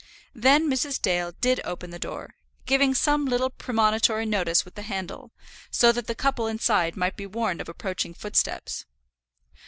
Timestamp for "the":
1.91-1.99, 4.73-4.81, 6.07-6.15